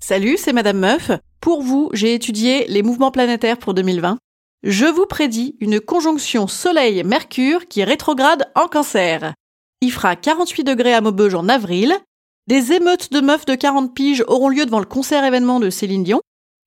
[0.00, 1.10] Salut, c'est Madame Meuf.
[1.40, 4.16] Pour vous, j'ai étudié les mouvements planétaires pour 2020.
[4.62, 9.34] Je vous prédis une conjonction Soleil-Mercure qui rétrograde en cancer.
[9.80, 11.94] Il fera 48 degrés à Maubeuge en avril.
[12.46, 16.04] Des émeutes de meufs de 40 piges auront lieu devant le concert événement de Céline
[16.04, 16.20] Dion.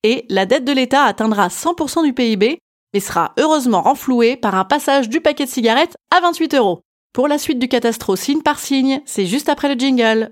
[0.04, 2.58] Et la dette de l'État atteindra 100% du PIB,
[2.94, 6.80] mais sera heureusement renflouée par un passage du paquet de cigarettes à 28 euros.
[7.14, 10.30] Pour la suite du catastro signe par signe, c'est juste après le jingle.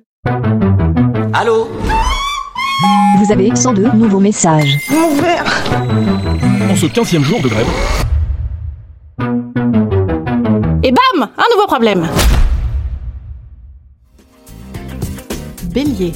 [1.34, 1.68] Allô
[3.18, 4.78] Vous avez 102 nouveaux messages.
[4.88, 7.66] En ce 15e jour de grève,
[10.82, 12.08] Et bam Un nouveau problème
[15.74, 16.12] Bélier.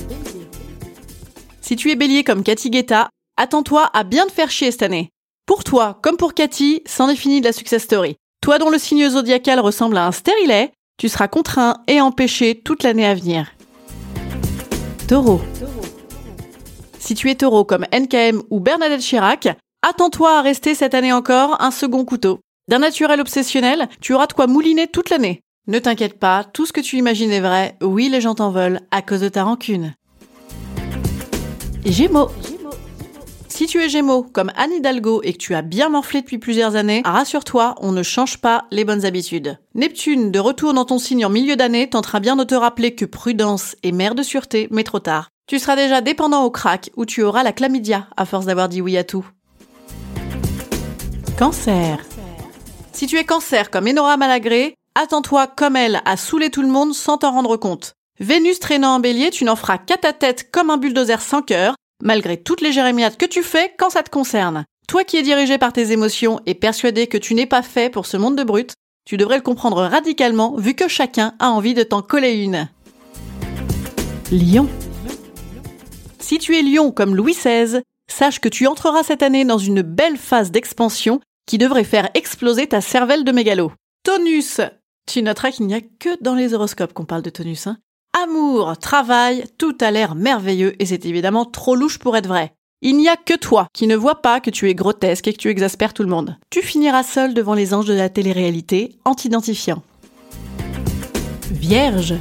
[1.61, 5.11] Si tu es bélier comme Cathy Guetta, attends-toi à bien te faire chier cette année.
[5.45, 8.17] Pour toi, comme pour Cathy, c'en est fini de la success story.
[8.45, 12.83] Toi dont le signe zodiacal ressemble à un stérilet, tu seras contraint et empêché toute
[12.83, 13.47] l'année à venir.
[15.09, 15.41] Taureau.
[16.99, 19.49] Si tu es taureau comme NKM ou Bernadette Chirac,
[19.81, 22.41] attends-toi à rester cette année encore un second couteau.
[22.69, 25.41] D'un naturel obsessionnel, tu auras de quoi mouliner toute l'année.
[25.67, 28.81] Ne t'inquiète pas, tout ce que tu imagines est vrai, oui les gens t'en veulent,
[28.91, 29.95] à cause de ta rancune.
[31.87, 32.29] Gémeaux.
[33.65, 36.77] Si tu es Gémeaux, comme Anne Hidalgo, et que tu as bien morflé depuis plusieurs
[36.77, 39.59] années, rassure-toi, on ne change pas les bonnes habitudes.
[39.75, 43.07] Neptune, de retour dans ton signe en milieu d'année, tentera bien de te rappeler que
[43.07, 45.31] prudence est mère de sûreté, mais trop tard.
[45.47, 48.83] Tu seras déjà dépendant au crack, ou tu auras la chlamydia, à force d'avoir dit
[48.83, 49.25] oui à tout.
[51.39, 52.05] Cancer.
[52.93, 56.93] Si tu es cancer comme Enora Malagré, attends-toi comme elle à saouler tout le monde
[56.93, 57.95] sans t'en rendre compte.
[58.21, 61.75] Vénus traînant en bélier, tu n'en feras qu'à ta tête comme un bulldozer sans cœur,
[62.05, 64.65] malgré toutes les jérémiades que tu fais quand ça te concerne.
[64.87, 68.07] Toi qui es dirigé par tes émotions et persuadé que tu n'es pas fait pour
[68.07, 68.75] ce monde de brutes,
[69.07, 72.69] tu devrais le comprendre radicalement vu que chacun a envie de t'en coller une.
[74.31, 74.69] Lion.
[76.21, 79.83] Si tu es lion comme Louis XVI, sache que tu entreras cette année dans une
[79.83, 83.73] belle phase d'expansion qui devrait faire exploser ta cervelle de mégalo.
[84.05, 84.61] Tonus
[85.07, 87.67] Tu noteras qu'il n'y a que dans les horoscopes qu'on parle de tonus.
[87.67, 87.79] Hein
[88.17, 92.53] Amour, travail, tout a l'air merveilleux et c'est évidemment trop louche pour être vrai.
[92.81, 95.39] Il n'y a que toi qui ne vois pas que tu es grotesque et que
[95.39, 96.37] tu exaspères tout le monde.
[96.49, 99.83] Tu finiras seul devant les anges de la télé-réalité en t'identifiant.
[101.51, 102.15] Vierge.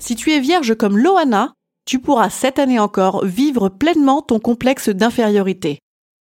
[0.00, 1.54] Si tu es vierge comme Loana,
[1.86, 5.78] tu pourras cette année encore vivre pleinement ton complexe d'infériorité.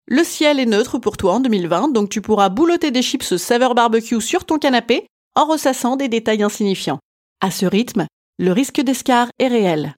[0.07, 3.75] Le ciel est neutre pour toi en 2020, donc tu pourras boulotter des chips saveur
[3.75, 6.99] barbecue sur ton canapé en ressassant des détails insignifiants.
[7.41, 8.07] À ce rythme,
[8.39, 9.95] le risque d'escar est réel.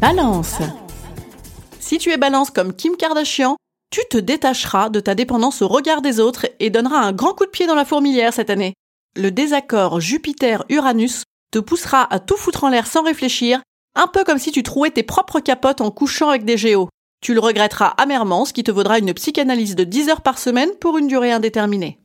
[0.00, 0.56] Balance.
[1.80, 3.56] Si tu es balance comme Kim Kardashian,
[3.90, 7.44] tu te détacheras de ta dépendance au regard des autres et donneras un grand coup
[7.44, 8.72] de pied dans la fourmilière cette année.
[9.16, 13.60] Le désaccord Jupiter-Uranus te poussera à tout foutre en l'air sans réfléchir,
[13.94, 16.88] un peu comme si tu trouais tes propres capotes en couchant avec des géos.
[17.22, 20.70] Tu le regretteras amèrement, ce qui te vaudra une psychanalyse de 10 heures par semaine
[20.80, 21.98] pour une durée indéterminée.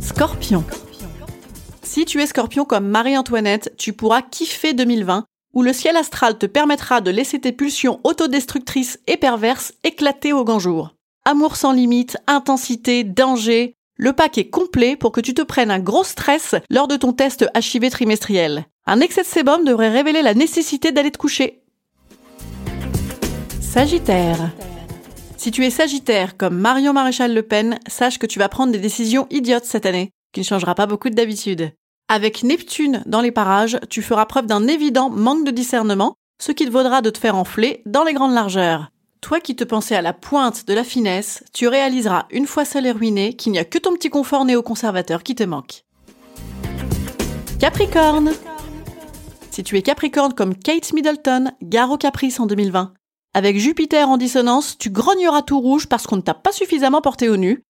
[0.00, 0.64] Scorpion.
[1.96, 5.24] Si tu es scorpion comme Marie-Antoinette, tu pourras kiffer 2020,
[5.54, 10.44] où le ciel astral te permettra de laisser tes pulsions autodestructrices et perverses éclater au
[10.44, 10.94] grand jour.
[11.24, 15.78] Amour sans limite, intensité, danger, le pack est complet pour que tu te prennes un
[15.78, 18.66] gros stress lors de ton test HIV trimestriel.
[18.86, 21.62] Un excès de sébum devrait révéler la nécessité d'aller te coucher.
[23.62, 24.52] Sagittaire.
[25.38, 28.80] Si tu es Sagittaire comme Marion Maréchal Le Pen, sache que tu vas prendre des
[28.80, 31.72] décisions idiotes cette année, qui ne changera pas beaucoup d'habitude.
[32.08, 36.64] Avec Neptune dans les parages, tu feras preuve d'un évident manque de discernement, ce qui
[36.64, 38.92] te vaudra de te faire enfler dans les grandes largeurs.
[39.20, 42.86] Toi qui te pensais à la pointe de la finesse, tu réaliseras une fois seul
[42.86, 45.82] et ruiné qu'il n'y a que ton petit confort néoconservateur qui te manque.
[47.58, 48.32] Capricorne
[49.50, 52.92] Si tu es Capricorne comme Kate Middleton, gare caprice en 2020.
[53.34, 57.28] Avec Jupiter en dissonance, tu grogneras tout rouge parce qu'on ne t'a pas suffisamment porté
[57.28, 57.64] au nu.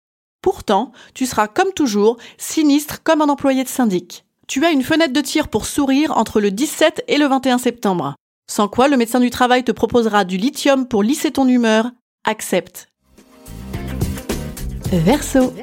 [0.44, 4.26] Pourtant, tu seras comme toujours sinistre comme un employé de syndic.
[4.46, 8.16] Tu as une fenêtre de tir pour sourire entre le 17 et le 21 septembre.
[8.52, 11.90] Sans quoi, le médecin du travail te proposera du lithium pour lisser ton humeur.
[12.26, 12.90] Accepte.
[14.92, 15.54] Verseau.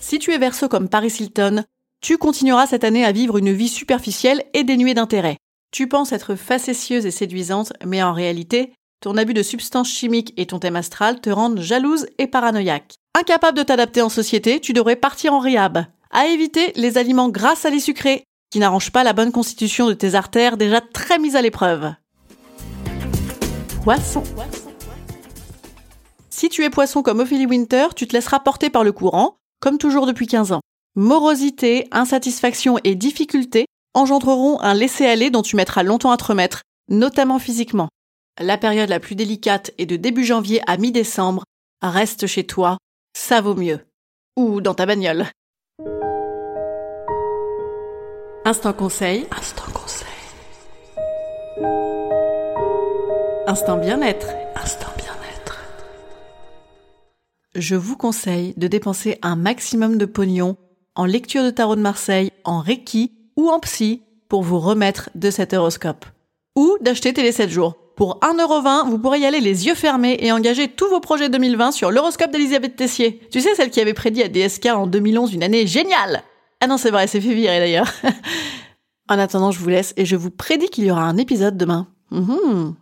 [0.00, 1.62] Si tu es verso comme Paris Hilton,
[2.02, 5.36] tu continueras cette année à vivre une vie superficielle et dénuée d'intérêt.
[5.70, 10.46] Tu penses être facétieuse et séduisante, mais en réalité, ton abus de substances chimiques et
[10.46, 12.96] ton thème astral te rendent jalouse et paranoïaque.
[13.14, 15.84] Incapable de t'adapter en société, tu devrais partir en riab.
[16.10, 20.14] À éviter les aliments gras salés sucrés, qui n'arrangent pas la bonne constitution de tes
[20.14, 21.92] artères déjà très mises à l'épreuve.
[23.84, 24.22] Poisson.
[26.30, 29.76] Si tu es poisson comme Ophélie Winter, tu te laisseras porter par le courant, comme
[29.76, 30.60] toujours depuis 15 ans.
[30.96, 37.38] Morosité, insatisfaction et difficultés engendreront un laisser-aller dont tu mettras longtemps à te remettre, notamment
[37.38, 37.88] physiquement.
[38.40, 41.44] La période la plus délicate est de début janvier à mi-décembre.
[41.82, 42.78] Reste chez toi,
[43.12, 43.80] ça vaut mieux.
[44.36, 45.26] Ou dans ta bagnole.
[48.44, 49.26] Instant conseil.
[49.36, 50.08] Instant conseil.
[53.46, 54.28] Instant bien-être.
[54.56, 55.62] Instant bien-être.
[57.54, 60.56] Je vous conseille de dépenser un maximum de pognon
[60.94, 65.30] en lecture de tarot de Marseille, en Reiki ou en psy pour vous remettre de
[65.30, 66.06] cet horoscope.
[66.56, 67.81] Ou d'acheter Télé 7 jours.
[68.02, 71.70] Pour 1,20€, vous pourrez y aller les yeux fermés et engager tous vos projets 2020
[71.70, 73.20] sur l'horoscope d'Elisabeth Tessier.
[73.30, 76.24] Tu sais, celle qui avait prédit à DSK en 2011 une année géniale
[76.60, 77.86] Ah non, c'est vrai, c'est fait virer d'ailleurs.
[79.08, 81.86] en attendant, je vous laisse et je vous prédis qu'il y aura un épisode demain.
[82.10, 82.74] Mhm.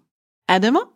[0.49, 0.89] À demain